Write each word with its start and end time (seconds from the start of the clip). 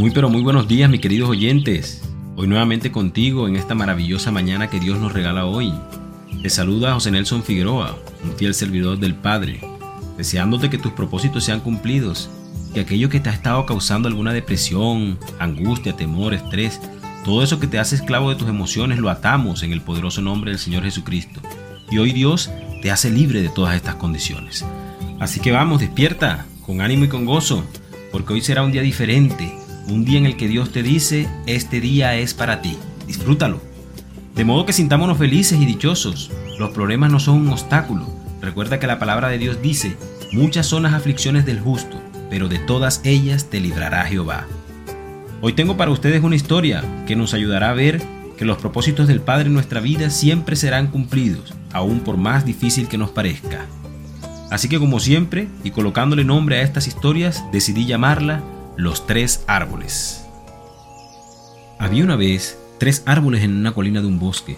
Muy 0.00 0.12
pero 0.12 0.30
muy 0.30 0.40
buenos 0.40 0.66
días, 0.66 0.88
mis 0.88 1.02
queridos 1.02 1.28
oyentes. 1.28 2.00
Hoy 2.34 2.46
nuevamente 2.46 2.90
contigo 2.90 3.46
en 3.46 3.56
esta 3.56 3.74
maravillosa 3.74 4.30
mañana 4.30 4.70
que 4.70 4.80
Dios 4.80 4.98
nos 4.98 5.12
regala 5.12 5.44
hoy. 5.44 5.74
Te 6.42 6.48
saluda 6.48 6.94
José 6.94 7.10
Nelson 7.10 7.42
Figueroa, 7.42 7.98
un 8.24 8.32
fiel 8.32 8.54
servidor 8.54 8.98
del 8.98 9.14
Padre, 9.14 9.60
deseándote 10.16 10.70
que 10.70 10.78
tus 10.78 10.92
propósitos 10.92 11.44
sean 11.44 11.60
cumplidos, 11.60 12.30
que 12.72 12.80
aquello 12.80 13.10
que 13.10 13.20
te 13.20 13.28
ha 13.28 13.34
estado 13.34 13.66
causando 13.66 14.08
alguna 14.08 14.32
depresión, 14.32 15.18
angustia, 15.38 15.94
temor, 15.94 16.32
estrés, 16.32 16.80
todo 17.22 17.42
eso 17.42 17.60
que 17.60 17.66
te 17.66 17.78
hace 17.78 17.96
esclavo 17.96 18.30
de 18.30 18.36
tus 18.36 18.48
emociones 18.48 19.00
lo 19.00 19.10
atamos 19.10 19.62
en 19.62 19.72
el 19.72 19.82
poderoso 19.82 20.22
nombre 20.22 20.50
del 20.50 20.60
Señor 20.60 20.82
Jesucristo. 20.82 21.42
Y 21.90 21.98
hoy 21.98 22.12
Dios 22.12 22.50
te 22.80 22.90
hace 22.90 23.10
libre 23.10 23.42
de 23.42 23.50
todas 23.50 23.76
estas 23.76 23.96
condiciones. 23.96 24.64
Así 25.18 25.40
que 25.40 25.52
vamos, 25.52 25.78
despierta, 25.78 26.46
con 26.64 26.80
ánimo 26.80 27.04
y 27.04 27.08
con 27.08 27.26
gozo, 27.26 27.66
porque 28.10 28.32
hoy 28.32 28.40
será 28.40 28.62
un 28.62 28.72
día 28.72 28.80
diferente, 28.80 29.60
un 29.90 30.04
día 30.04 30.18
en 30.18 30.26
el 30.26 30.36
que 30.36 30.48
Dios 30.48 30.70
te 30.70 30.82
dice, 30.82 31.28
este 31.46 31.80
día 31.80 32.14
es 32.14 32.32
para 32.32 32.62
ti, 32.62 32.76
disfrútalo. 33.06 33.60
De 34.34 34.44
modo 34.44 34.64
que 34.64 34.72
sintámonos 34.72 35.18
felices 35.18 35.60
y 35.60 35.66
dichosos. 35.66 36.30
Los 36.58 36.70
problemas 36.70 37.10
no 37.10 37.18
son 37.18 37.38
un 37.38 37.48
obstáculo. 37.48 38.06
Recuerda 38.40 38.78
que 38.78 38.86
la 38.86 38.98
palabra 38.98 39.28
de 39.28 39.38
Dios 39.38 39.60
dice, 39.60 39.96
muchas 40.32 40.66
son 40.66 40.84
las 40.84 40.94
aflicciones 40.94 41.44
del 41.44 41.60
justo, 41.60 42.00
pero 42.30 42.48
de 42.48 42.58
todas 42.58 43.00
ellas 43.04 43.50
te 43.50 43.60
librará 43.60 44.04
Jehová. 44.04 44.46
Hoy 45.42 45.54
tengo 45.54 45.76
para 45.76 45.90
ustedes 45.90 46.22
una 46.22 46.36
historia 46.36 46.84
que 47.06 47.16
nos 47.16 47.34
ayudará 47.34 47.70
a 47.70 47.74
ver 47.74 48.00
que 48.38 48.44
los 48.44 48.58
propósitos 48.58 49.08
del 49.08 49.20
Padre 49.20 49.48
en 49.48 49.54
nuestra 49.54 49.80
vida 49.80 50.10
siempre 50.10 50.56
serán 50.56 50.86
cumplidos, 50.86 51.52
aun 51.72 52.00
por 52.00 52.16
más 52.16 52.46
difícil 52.46 52.88
que 52.88 52.98
nos 52.98 53.10
parezca. 53.10 53.66
Así 54.50 54.68
que 54.68 54.78
como 54.78 55.00
siempre, 55.00 55.48
y 55.64 55.70
colocándole 55.70 56.24
nombre 56.24 56.58
a 56.58 56.62
estas 56.62 56.86
historias, 56.86 57.44
decidí 57.52 57.86
llamarla 57.86 58.42
los 58.76 59.06
tres 59.06 59.44
árboles. 59.46 60.26
Había 61.78 62.04
una 62.04 62.16
vez 62.16 62.58
tres 62.78 63.02
árboles 63.04 63.42
en 63.42 63.56
una 63.56 63.72
colina 63.72 64.00
de 64.00 64.06
un 64.06 64.18
bosque. 64.18 64.56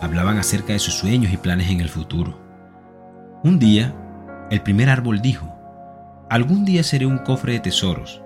Hablaban 0.00 0.38
acerca 0.38 0.74
de 0.74 0.78
sus 0.78 0.94
sueños 0.94 1.32
y 1.32 1.36
planes 1.36 1.70
en 1.70 1.80
el 1.80 1.88
futuro. 1.88 2.38
Un 3.42 3.58
día, 3.58 3.94
el 4.50 4.60
primer 4.60 4.90
árbol 4.90 5.20
dijo, 5.20 5.50
Algún 6.30 6.64
día 6.64 6.82
seré 6.82 7.06
un 7.06 7.18
cofre 7.18 7.54
de 7.54 7.60
tesoros. 7.60 8.22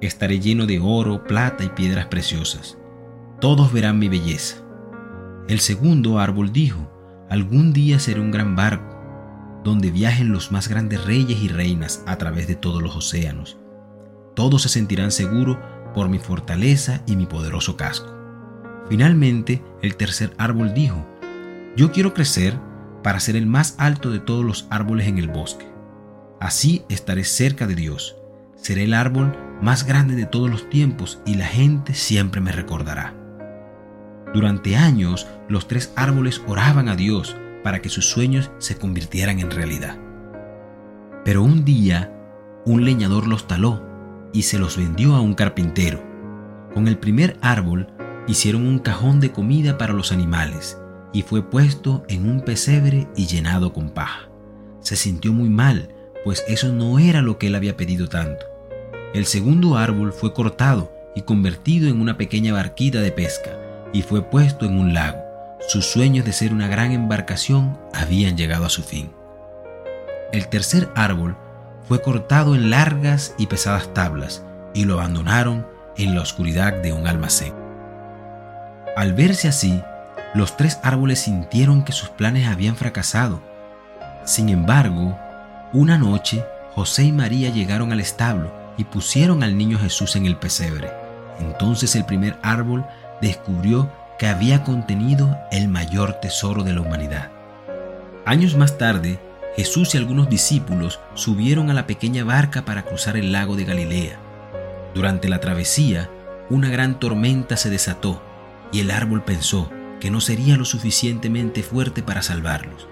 Estaré 0.00 0.38
lleno 0.38 0.66
de 0.66 0.80
oro, 0.80 1.24
plata 1.24 1.64
y 1.64 1.70
piedras 1.70 2.06
preciosas. 2.06 2.76
Todos 3.40 3.72
verán 3.72 3.98
mi 3.98 4.08
belleza. 4.08 4.56
El 5.48 5.60
segundo 5.60 6.18
árbol 6.18 6.52
dijo, 6.52 6.90
Algún 7.30 7.72
día 7.72 7.98
seré 7.98 8.20
un 8.20 8.30
gran 8.30 8.54
barco, 8.54 9.62
donde 9.64 9.90
viajen 9.90 10.30
los 10.30 10.52
más 10.52 10.68
grandes 10.68 11.04
reyes 11.04 11.42
y 11.42 11.48
reinas 11.48 12.02
a 12.06 12.16
través 12.16 12.46
de 12.46 12.54
todos 12.54 12.82
los 12.82 12.94
océanos 12.96 13.56
todos 14.34 14.62
se 14.62 14.68
sentirán 14.68 15.10
seguros 15.10 15.58
por 15.94 16.08
mi 16.08 16.18
fortaleza 16.18 17.02
y 17.06 17.16
mi 17.16 17.26
poderoso 17.26 17.76
casco. 17.76 18.12
Finalmente, 18.88 19.62
el 19.80 19.96
tercer 19.96 20.34
árbol 20.36 20.74
dijo, 20.74 21.06
yo 21.76 21.92
quiero 21.92 22.12
crecer 22.12 22.58
para 23.02 23.20
ser 23.20 23.36
el 23.36 23.46
más 23.46 23.74
alto 23.78 24.10
de 24.10 24.18
todos 24.18 24.44
los 24.44 24.66
árboles 24.70 25.06
en 25.06 25.18
el 25.18 25.28
bosque. 25.28 25.66
Así 26.40 26.84
estaré 26.88 27.24
cerca 27.24 27.66
de 27.66 27.74
Dios. 27.74 28.16
Seré 28.56 28.84
el 28.84 28.94
árbol 28.94 29.36
más 29.62 29.86
grande 29.86 30.14
de 30.14 30.26
todos 30.26 30.50
los 30.50 30.68
tiempos 30.68 31.20
y 31.24 31.34
la 31.34 31.46
gente 31.46 31.94
siempre 31.94 32.40
me 32.40 32.52
recordará. 32.52 33.14
Durante 34.34 34.76
años, 34.76 35.26
los 35.48 35.68
tres 35.68 35.92
árboles 35.96 36.42
oraban 36.46 36.88
a 36.88 36.96
Dios 36.96 37.36
para 37.62 37.80
que 37.80 37.88
sus 37.88 38.08
sueños 38.08 38.50
se 38.58 38.76
convirtieran 38.76 39.38
en 39.38 39.50
realidad. 39.50 39.96
Pero 41.24 41.42
un 41.42 41.64
día, 41.64 42.12
un 42.66 42.84
leñador 42.84 43.26
los 43.26 43.46
taló 43.46 43.93
y 44.34 44.42
se 44.42 44.58
los 44.58 44.76
vendió 44.76 45.14
a 45.14 45.20
un 45.22 45.32
carpintero. 45.32 46.02
Con 46.74 46.88
el 46.88 46.98
primer 46.98 47.38
árbol 47.40 47.86
hicieron 48.26 48.66
un 48.66 48.80
cajón 48.80 49.20
de 49.20 49.32
comida 49.32 49.78
para 49.78 49.94
los 49.94 50.12
animales 50.12 50.76
y 51.12 51.22
fue 51.22 51.48
puesto 51.48 52.04
en 52.08 52.28
un 52.28 52.40
pesebre 52.40 53.06
y 53.16 53.26
llenado 53.26 53.72
con 53.72 53.90
paja. 53.90 54.28
Se 54.80 54.96
sintió 54.96 55.32
muy 55.32 55.48
mal, 55.48 55.94
pues 56.24 56.44
eso 56.48 56.72
no 56.72 56.98
era 56.98 57.22
lo 57.22 57.38
que 57.38 57.46
él 57.46 57.54
había 57.54 57.76
pedido 57.76 58.08
tanto. 58.08 58.44
El 59.14 59.24
segundo 59.24 59.78
árbol 59.78 60.12
fue 60.12 60.34
cortado 60.34 60.92
y 61.14 61.22
convertido 61.22 61.88
en 61.88 62.00
una 62.00 62.18
pequeña 62.18 62.52
barquita 62.52 63.00
de 63.00 63.12
pesca 63.12 63.56
y 63.92 64.02
fue 64.02 64.22
puesto 64.22 64.66
en 64.66 64.76
un 64.76 64.92
lago. 64.92 65.22
Sus 65.68 65.86
sueños 65.86 66.26
de 66.26 66.32
ser 66.32 66.52
una 66.52 66.66
gran 66.66 66.90
embarcación 66.90 67.78
habían 67.92 68.36
llegado 68.36 68.66
a 68.66 68.70
su 68.70 68.82
fin. 68.82 69.12
El 70.32 70.48
tercer 70.48 70.90
árbol 70.96 71.36
fue 71.86 72.02
cortado 72.02 72.54
en 72.54 72.70
largas 72.70 73.34
y 73.38 73.46
pesadas 73.46 73.92
tablas 73.92 74.44
y 74.72 74.84
lo 74.84 74.94
abandonaron 74.94 75.66
en 75.96 76.14
la 76.14 76.22
oscuridad 76.22 76.72
de 76.82 76.92
un 76.92 77.06
almacén. 77.06 77.54
Al 78.96 79.12
verse 79.12 79.48
así, 79.48 79.82
los 80.34 80.56
tres 80.56 80.78
árboles 80.82 81.20
sintieron 81.20 81.84
que 81.84 81.92
sus 81.92 82.08
planes 82.08 82.48
habían 82.48 82.76
fracasado. 82.76 83.40
Sin 84.24 84.48
embargo, 84.48 85.18
una 85.72 85.98
noche 85.98 86.44
José 86.74 87.04
y 87.04 87.12
María 87.12 87.50
llegaron 87.50 87.92
al 87.92 88.00
establo 88.00 88.52
y 88.76 88.84
pusieron 88.84 89.42
al 89.42 89.56
niño 89.56 89.78
Jesús 89.78 90.16
en 90.16 90.26
el 90.26 90.36
pesebre. 90.36 90.90
Entonces 91.38 91.94
el 91.94 92.04
primer 92.04 92.36
árbol 92.42 92.84
descubrió 93.20 93.90
que 94.18 94.26
había 94.26 94.64
contenido 94.64 95.38
el 95.50 95.68
mayor 95.68 96.14
tesoro 96.14 96.64
de 96.64 96.72
la 96.72 96.80
humanidad. 96.80 97.30
Años 98.24 98.56
más 98.56 98.78
tarde, 98.78 99.20
Jesús 99.56 99.94
y 99.94 99.98
algunos 99.98 100.28
discípulos 100.28 100.98
subieron 101.14 101.70
a 101.70 101.74
la 101.74 101.86
pequeña 101.86 102.24
barca 102.24 102.64
para 102.64 102.84
cruzar 102.84 103.16
el 103.16 103.30
lago 103.30 103.54
de 103.54 103.64
Galilea. 103.64 104.18
Durante 104.94 105.28
la 105.28 105.40
travesía, 105.40 106.10
una 106.50 106.68
gran 106.68 106.98
tormenta 106.98 107.56
se 107.56 107.70
desató 107.70 108.20
y 108.72 108.80
el 108.80 108.90
árbol 108.90 109.22
pensó 109.22 109.70
que 110.00 110.10
no 110.10 110.20
sería 110.20 110.56
lo 110.56 110.64
suficientemente 110.64 111.62
fuerte 111.62 112.02
para 112.02 112.22
salvarlos. 112.22 112.88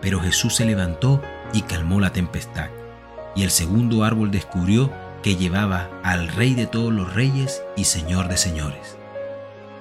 Pero 0.00 0.20
Jesús 0.20 0.54
se 0.54 0.64
levantó 0.64 1.20
y 1.52 1.62
calmó 1.62 2.00
la 2.00 2.12
tempestad. 2.12 2.70
Y 3.34 3.42
el 3.42 3.50
segundo 3.50 4.04
árbol 4.04 4.30
descubrió 4.30 4.92
que 5.22 5.36
llevaba 5.36 5.90
al 6.04 6.28
Rey 6.28 6.54
de 6.54 6.66
todos 6.66 6.92
los 6.92 7.12
reyes 7.12 7.62
y 7.76 7.84
Señor 7.84 8.28
de 8.28 8.36
señores. 8.36 8.96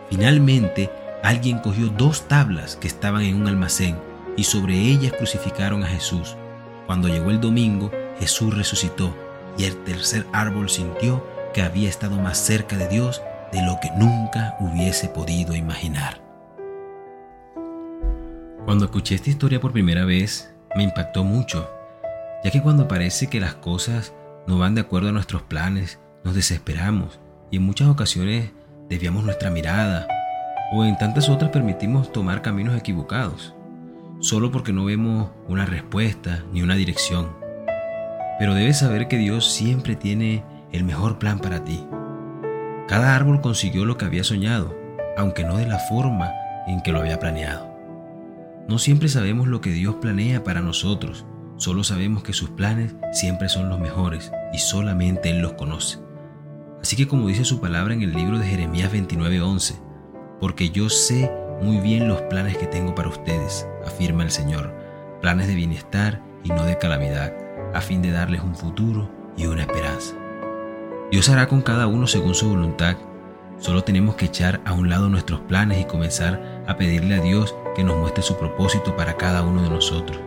Finalmente, 0.09 0.89
alguien 1.21 1.59
cogió 1.59 1.89
dos 1.89 2.27
tablas 2.27 2.75
que 2.75 2.87
estaban 2.87 3.21
en 3.21 3.35
un 3.35 3.47
almacén 3.47 3.97
y 4.35 4.43
sobre 4.43 4.75
ellas 4.75 5.13
crucificaron 5.13 5.83
a 5.83 5.87
Jesús. 5.87 6.35
Cuando 6.85 7.07
llegó 7.07 7.29
el 7.29 7.39
domingo, 7.39 7.91
Jesús 8.19 8.55
resucitó 8.55 9.15
y 9.57 9.65
el 9.65 9.83
tercer 9.83 10.25
árbol 10.33 10.69
sintió 10.69 11.25
que 11.53 11.61
había 11.61 11.89
estado 11.89 12.17
más 12.17 12.37
cerca 12.37 12.77
de 12.77 12.87
Dios 12.87 13.21
de 13.51 13.61
lo 13.61 13.79
que 13.81 13.91
nunca 13.97 14.57
hubiese 14.59 15.07
podido 15.07 15.55
imaginar. 15.55 16.21
Cuando 18.65 18.85
escuché 18.85 19.15
esta 19.15 19.29
historia 19.29 19.59
por 19.59 19.73
primera 19.73 20.05
vez, 20.05 20.53
me 20.75 20.83
impactó 20.83 21.23
mucho, 21.23 21.69
ya 22.43 22.49
que 22.49 22.61
cuando 22.61 22.87
parece 22.87 23.27
que 23.27 23.39
las 23.39 23.55
cosas 23.55 24.13
no 24.47 24.57
van 24.57 24.73
de 24.73 24.81
acuerdo 24.81 25.09
a 25.09 25.11
nuestros 25.11 25.43
planes, 25.43 25.99
nos 26.23 26.33
desesperamos 26.33 27.19
y 27.51 27.57
en 27.57 27.63
muchas 27.63 27.87
ocasiones 27.87 28.51
desviamos 28.89 29.23
nuestra 29.23 29.51
mirada 29.51 30.07
o 30.73 30.83
en 30.83 30.97
tantas 30.97 31.29
otras 31.29 31.51
permitimos 31.51 32.11
tomar 32.11 32.41
caminos 32.41 32.75
equivocados 32.75 33.53
solo 34.23 34.51
porque 34.51 34.71
no 34.71 34.85
vemos 34.85 35.31
una 35.49 35.65
respuesta 35.65 36.45
ni 36.53 36.61
una 36.61 36.75
dirección. 36.75 37.35
Pero 38.39 38.53
debes 38.53 38.79
saber 38.79 39.09
que 39.09 39.17
Dios 39.17 39.51
siempre 39.51 39.97
tiene 39.97 40.45
el 40.71 40.85
mejor 40.85 41.19
plan 41.19 41.39
para 41.39 41.65
ti. 41.65 41.85
Cada 42.87 43.17
árbol 43.17 43.41
consiguió 43.41 43.83
lo 43.83 43.97
que 43.97 44.05
había 44.05 44.23
soñado, 44.23 44.73
aunque 45.17 45.43
no 45.43 45.57
de 45.57 45.67
la 45.67 45.77
forma 45.77 46.31
en 46.67 46.81
que 46.81 46.93
lo 46.93 46.99
había 46.99 47.19
planeado. 47.19 47.69
No 48.69 48.79
siempre 48.79 49.09
sabemos 49.09 49.49
lo 49.49 49.59
que 49.59 49.71
Dios 49.71 49.95
planea 49.95 50.41
para 50.41 50.61
nosotros, 50.61 51.25
solo 51.57 51.83
sabemos 51.83 52.23
que 52.23 52.31
sus 52.31 52.49
planes 52.49 52.95
siempre 53.11 53.49
son 53.49 53.67
los 53.67 53.77
mejores 53.77 54.31
y 54.53 54.57
solamente 54.59 55.31
Él 55.31 55.41
los 55.41 55.53
conoce. 55.53 55.99
Así 56.81 56.95
que 56.95 57.09
como 57.09 57.27
dice 57.27 57.43
su 57.43 57.59
palabra 57.59 57.93
en 57.93 58.01
el 58.01 58.13
libro 58.13 58.39
de 58.39 58.47
Jeremías 58.47 58.89
29:11, 58.93 59.75
porque 60.39 60.69
yo 60.69 60.89
sé 60.89 61.29
muy 61.61 61.77
bien 61.77 62.07
los 62.07 62.21
planes 62.23 62.57
que 62.57 62.67
tengo 62.67 62.95
para 62.95 63.09
ustedes, 63.09 63.67
afirma 63.85 64.23
el 64.23 64.31
Señor, 64.31 64.73
planes 65.21 65.47
de 65.47 65.55
bienestar 65.55 66.21
y 66.43 66.49
no 66.49 66.65
de 66.65 66.77
calamidad, 66.77 67.33
a 67.73 67.81
fin 67.81 68.01
de 68.01 68.11
darles 68.11 68.41
un 68.41 68.55
futuro 68.55 69.09
y 69.37 69.45
una 69.45 69.61
esperanza. 69.61 70.15
Dios 71.11 71.29
hará 71.29 71.47
con 71.47 71.61
cada 71.61 71.87
uno 71.87 72.07
según 72.07 72.33
su 72.33 72.49
voluntad. 72.49 72.97
Solo 73.59 73.83
tenemos 73.83 74.15
que 74.15 74.25
echar 74.25 74.61
a 74.65 74.73
un 74.73 74.89
lado 74.89 75.09
nuestros 75.09 75.41
planes 75.41 75.79
y 75.79 75.85
comenzar 75.85 76.63
a 76.67 76.75
pedirle 76.75 77.15
a 77.15 77.21
Dios 77.21 77.55
que 77.75 77.83
nos 77.83 77.97
muestre 77.97 78.23
su 78.23 78.35
propósito 78.37 78.95
para 78.95 79.15
cada 79.15 79.43
uno 79.43 79.61
de 79.61 79.69
nosotros. 79.69 80.19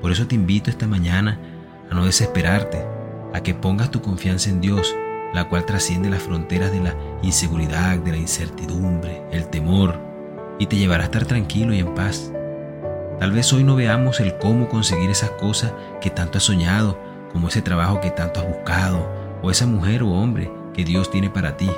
Por 0.00 0.10
eso 0.10 0.26
te 0.26 0.34
invito 0.34 0.70
esta 0.70 0.86
mañana 0.86 1.38
a 1.90 1.94
no 1.94 2.04
desesperarte, 2.04 2.84
a 3.32 3.40
que 3.42 3.54
pongas 3.54 3.90
tu 3.90 4.02
confianza 4.02 4.50
en 4.50 4.60
Dios, 4.60 4.94
la 5.32 5.48
cual 5.48 5.64
trasciende 5.64 6.10
las 6.10 6.22
fronteras 6.22 6.72
de 6.72 6.80
la 6.80 6.96
inseguridad, 7.22 7.98
de 7.98 8.10
la 8.10 8.16
incertidumbre, 8.18 9.22
el 9.30 9.48
temor, 9.48 10.11
y 10.62 10.66
te 10.66 10.76
llevará 10.76 11.02
a 11.02 11.06
estar 11.06 11.26
tranquilo 11.26 11.74
y 11.74 11.80
en 11.80 11.92
paz. 11.92 12.30
Tal 13.18 13.32
vez 13.32 13.52
hoy 13.52 13.64
no 13.64 13.74
veamos 13.74 14.20
el 14.20 14.38
cómo 14.38 14.68
conseguir 14.68 15.10
esas 15.10 15.30
cosas 15.30 15.72
que 16.00 16.08
tanto 16.08 16.38
has 16.38 16.44
soñado, 16.44 16.96
como 17.32 17.48
ese 17.48 17.62
trabajo 17.62 18.00
que 18.00 18.12
tanto 18.12 18.38
has 18.38 18.46
buscado, 18.46 19.10
o 19.42 19.50
esa 19.50 19.66
mujer 19.66 20.04
o 20.04 20.10
hombre 20.10 20.52
que 20.72 20.84
Dios 20.84 21.10
tiene 21.10 21.30
para 21.30 21.56
ti, 21.56 21.68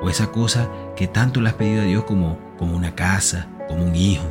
o 0.00 0.08
esa 0.08 0.28
cosa 0.28 0.70
que 0.96 1.06
tanto 1.08 1.42
le 1.42 1.50
has 1.50 1.56
pedido 1.56 1.82
a 1.82 1.84
Dios 1.84 2.04
como, 2.04 2.38
como 2.56 2.74
una 2.74 2.94
casa, 2.94 3.48
como 3.68 3.84
un 3.84 3.94
hijo. 3.94 4.24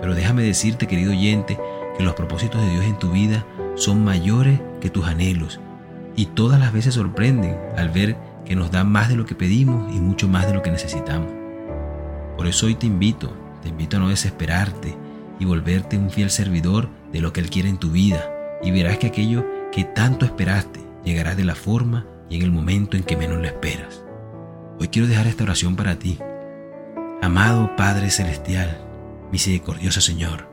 Pero 0.00 0.14
déjame 0.14 0.44
decirte, 0.44 0.86
querido 0.86 1.10
oyente, 1.10 1.58
que 1.98 2.04
los 2.04 2.14
propósitos 2.14 2.62
de 2.62 2.70
Dios 2.70 2.84
en 2.84 3.00
tu 3.00 3.10
vida 3.10 3.44
son 3.74 4.04
mayores 4.04 4.60
que 4.80 4.90
tus 4.90 5.08
anhelos 5.08 5.58
y 6.14 6.26
todas 6.26 6.60
las 6.60 6.72
veces 6.72 6.94
sorprenden 6.94 7.58
al 7.76 7.88
ver 7.88 8.16
que 8.44 8.54
nos 8.54 8.70
da 8.70 8.84
más 8.84 9.08
de 9.08 9.16
lo 9.16 9.26
que 9.26 9.34
pedimos 9.34 9.92
y 9.92 9.98
mucho 9.98 10.28
más 10.28 10.46
de 10.46 10.54
lo 10.54 10.62
que 10.62 10.70
necesitamos. 10.70 11.43
Por 12.36 12.46
eso 12.46 12.66
hoy 12.66 12.74
te 12.74 12.86
invito, 12.86 13.32
te 13.62 13.68
invito 13.68 13.96
a 13.96 14.00
no 14.00 14.08
desesperarte 14.08 14.96
y 15.38 15.44
volverte 15.44 15.96
un 15.96 16.10
fiel 16.10 16.30
servidor 16.30 16.88
de 17.12 17.20
lo 17.20 17.32
que 17.32 17.40
Él 17.40 17.50
quiere 17.50 17.68
en 17.68 17.78
tu 17.78 17.90
vida 17.90 18.30
y 18.62 18.70
verás 18.70 18.98
que 18.98 19.08
aquello 19.08 19.44
que 19.72 19.84
tanto 19.84 20.24
esperaste 20.24 20.80
llegará 21.04 21.34
de 21.34 21.44
la 21.44 21.54
forma 21.54 22.06
y 22.28 22.36
en 22.36 22.42
el 22.42 22.50
momento 22.50 22.96
en 22.96 23.04
que 23.04 23.16
menos 23.16 23.38
lo 23.38 23.46
esperas. 23.46 24.04
Hoy 24.78 24.88
quiero 24.88 25.06
dejar 25.06 25.26
esta 25.26 25.44
oración 25.44 25.76
para 25.76 25.98
ti. 25.98 26.18
Amado 27.22 27.76
Padre 27.76 28.10
Celestial, 28.10 28.80
misericordioso 29.30 30.00
Señor, 30.00 30.48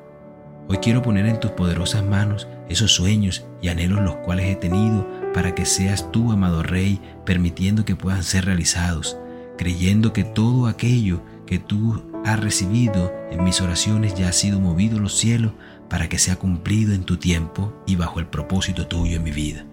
hoy 0.67 0.77
quiero 0.77 1.01
poner 1.01 1.25
en 1.25 1.39
tus 1.39 1.51
poderosas 1.51 2.05
manos 2.05 2.47
esos 2.69 2.93
sueños 2.93 3.45
y 3.61 3.69
anhelos 3.69 4.01
los 4.01 4.15
cuales 4.17 4.45
he 4.45 4.55
tenido 4.55 5.07
para 5.33 5.55
que 5.55 5.65
seas 5.65 6.11
tú, 6.11 6.31
amado 6.31 6.63
Rey, 6.63 7.01
permitiendo 7.25 7.85
que 7.85 7.95
puedan 7.95 8.23
ser 8.23 8.45
realizados, 8.45 9.17
creyendo 9.57 10.13
que 10.13 10.23
todo 10.23 10.67
aquello 10.67 11.21
que 11.51 11.59
tú 11.59 12.01
has 12.23 12.39
recibido 12.39 13.13
en 13.29 13.43
mis 13.43 13.59
oraciones 13.59 14.15
ya 14.15 14.29
ha 14.29 14.31
sido 14.31 14.61
movido 14.61 14.99
los 14.99 15.17
cielos 15.17 15.51
para 15.89 16.07
que 16.07 16.17
sea 16.17 16.37
cumplido 16.37 16.93
en 16.93 17.03
tu 17.03 17.17
tiempo 17.17 17.73
y 17.85 17.97
bajo 17.97 18.21
el 18.21 18.27
propósito 18.27 18.87
tuyo 18.87 19.17
en 19.17 19.23
mi 19.23 19.31
vida. 19.31 19.65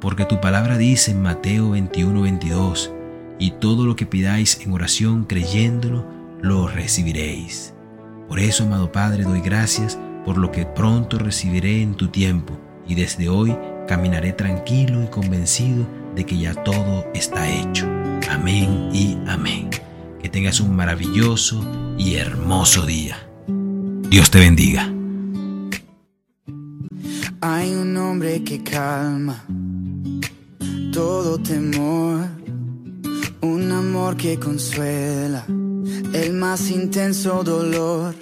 Porque 0.00 0.24
tu 0.24 0.40
palabra 0.40 0.78
dice 0.78 1.10
en 1.10 1.20
Mateo 1.20 1.70
21, 1.70 2.22
22, 2.22 2.92
y 3.40 3.50
todo 3.50 3.86
lo 3.86 3.96
que 3.96 4.06
pidáis 4.06 4.60
en 4.60 4.72
oración 4.72 5.24
creyéndolo, 5.24 6.06
lo 6.42 6.68
recibiréis. 6.68 7.74
Por 8.28 8.38
eso, 8.38 8.62
amado 8.62 8.92
Padre, 8.92 9.24
doy 9.24 9.40
gracias 9.40 9.98
por 10.24 10.38
lo 10.38 10.52
que 10.52 10.64
pronto 10.64 11.18
recibiré 11.18 11.82
en 11.82 11.96
tu 11.96 12.06
tiempo, 12.06 12.56
y 12.86 12.94
desde 12.94 13.28
hoy 13.28 13.58
caminaré 13.88 14.32
tranquilo 14.32 15.02
y 15.02 15.08
convencido 15.08 15.88
de 16.14 16.24
que 16.24 16.38
ya 16.38 16.54
todo 16.54 17.04
está 17.14 17.50
hecho. 17.50 17.88
Amén 18.30 18.90
y 18.92 19.18
amén. 19.26 19.70
Que 20.22 20.28
tengas 20.28 20.60
un 20.60 20.76
maravilloso 20.76 21.64
y 21.98 22.14
hermoso 22.14 22.86
día. 22.86 23.16
Dios 24.08 24.30
te 24.30 24.38
bendiga. 24.38 24.92
Hay 27.40 27.72
un 27.72 27.96
hombre 27.96 28.44
que 28.44 28.62
calma 28.62 29.44
todo 30.92 31.38
temor, 31.38 32.26
un 33.40 33.72
amor 33.72 34.16
que 34.16 34.38
consuela 34.38 35.46
el 36.12 36.32
más 36.32 36.70
intenso 36.70 37.42
dolor. 37.42 38.14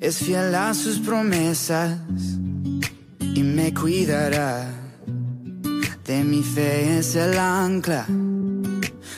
Es 0.00 0.18
fiel 0.18 0.54
a 0.54 0.72
sus 0.74 0.98
promesas 0.98 1.98
y 3.34 3.42
me 3.42 3.74
cuidará. 3.74 4.72
De 6.06 6.24
mi 6.24 6.42
fe 6.42 6.98
es 6.98 7.14
el 7.16 7.38
ancla, 7.38 8.06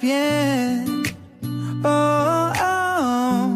bien. 0.00 1.02
Oh, 1.84 2.52
oh, 2.62 3.48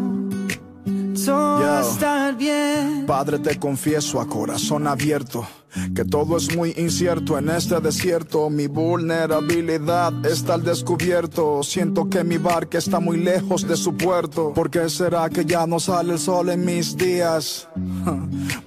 todo 1.13 1.59
va 1.61 1.79
a 1.79 1.81
estar 1.81 2.37
bien. 2.37 3.05
Padre, 3.05 3.39
te 3.39 3.57
confieso 3.57 4.19
a 4.19 4.27
corazón 4.27 4.85
abierto 4.85 5.47
que 5.95 6.05
todo 6.05 6.37
es 6.37 6.55
muy 6.55 6.73
incierto 6.77 7.37
en 7.37 7.49
este 7.49 7.79
desierto. 7.79 8.49
Mi 8.49 8.67
vulnerabilidad 8.67 10.25
está 10.25 10.55
al 10.55 10.63
descubierto. 10.63 11.63
Siento 11.63 12.09
que 12.09 12.23
mi 12.23 12.37
barca 12.37 12.77
está 12.77 12.99
muy 12.99 13.17
lejos 13.17 13.67
de 13.67 13.77
su 13.77 13.95
puerto. 13.95 14.53
¿Por 14.53 14.69
qué 14.69 14.89
será 14.89 15.29
que 15.29 15.45
ya 15.45 15.65
no 15.67 15.79
sale 15.79 16.13
el 16.13 16.19
sol 16.19 16.49
en 16.49 16.65
mis 16.65 16.97
días? 16.97 17.67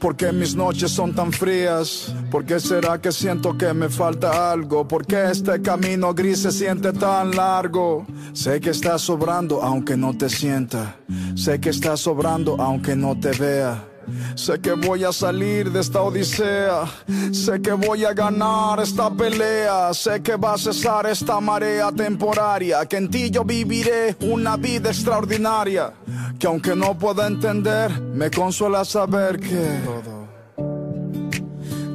¿Por 0.00 0.16
qué 0.16 0.32
mis 0.32 0.56
noches 0.56 0.90
son 0.92 1.14
tan 1.14 1.30
frías? 1.30 2.14
¿Por 2.30 2.46
qué 2.46 2.58
será 2.58 2.98
que 2.98 3.12
siento 3.12 3.58
que 3.58 3.74
me 3.74 3.90
falta 3.90 4.50
algo? 4.50 4.88
¿Por 4.88 5.04
qué 5.04 5.30
este 5.30 5.60
camino 5.60 6.14
gris 6.14 6.40
se 6.40 6.52
siente 6.52 6.94
tan 6.94 7.32
largo? 7.32 8.06
Sé 8.32 8.60
que 8.60 8.70
está 8.70 8.98
sobrando 8.98 9.62
aunque 9.62 9.98
no 9.98 10.16
te 10.16 10.30
sienta. 10.30 10.96
Sé 11.36 11.60
que 11.60 11.68
está 11.68 11.98
sobrando 11.98 12.56
aunque 12.58 12.96
no 12.96 13.20
te 13.20 13.32
vea. 13.32 13.90
Sé 14.34 14.60
que 14.60 14.72
voy 14.72 15.04
a 15.04 15.12
salir 15.12 15.70
de 15.70 15.80
esta 15.80 16.02
odisea. 16.02 16.84
Sé 17.32 17.60
que 17.60 17.72
voy 17.72 18.04
a 18.04 18.12
ganar 18.12 18.80
esta 18.80 19.10
pelea. 19.10 19.92
Sé 19.92 20.22
que 20.22 20.36
va 20.36 20.54
a 20.54 20.58
cesar 20.58 21.06
esta 21.06 21.40
marea 21.40 21.92
temporaria. 21.92 22.86
Que 22.86 22.96
en 22.96 23.10
ti 23.10 23.30
yo 23.30 23.44
viviré 23.44 24.16
una 24.20 24.56
vida 24.56 24.90
extraordinaria. 24.90 25.92
Que 26.40 26.46
aunque 26.46 26.74
no 26.74 26.98
pueda 26.98 27.26
entender, 27.26 27.90
me 28.00 28.30
consuela 28.30 28.84
saber 28.84 29.38
que 29.38 29.78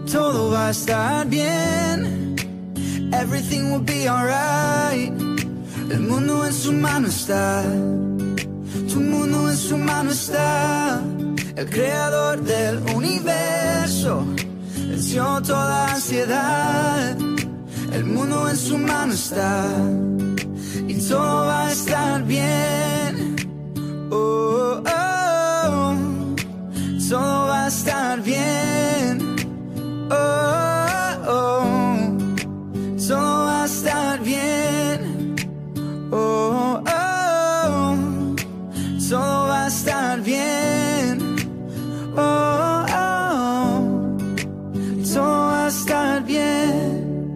todo, 0.10 0.52
va 0.52 0.68
a 0.68 0.70
estar 0.70 1.28
bien. 1.28 2.36
Everything 3.12 3.72
will 3.72 3.84
be 3.84 4.08
alright. 4.08 5.12
El 5.90 6.02
mundo 6.02 6.46
en 6.46 6.54
su 6.54 6.72
mano 6.72 7.08
está. 7.08 7.64
Tu 8.88 9.02
mundo 9.02 9.50
en 9.50 9.58
su 9.58 9.78
mano 9.78 10.12
está 10.12 11.02
el 11.56 11.70
creador 11.70 12.42
del 12.44 12.80
universo, 12.94 14.26
venció 14.90 15.42
toda 15.42 15.94
ansiedad, 15.94 17.18
el 17.94 18.06
mundo 18.06 18.50
en 18.50 18.58
su 18.58 18.78
mano 18.78 19.14
está, 19.14 19.68
y 20.88 20.96
todo 21.08 21.48
va 21.48 21.68
a 21.68 21.72
estar 21.72 22.24
bien. 22.26 23.35
Oh, 24.18 24.82
oh. 24.86 24.95